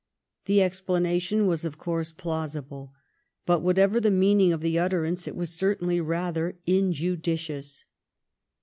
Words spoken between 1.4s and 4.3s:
was, of course, plausible; but whatever the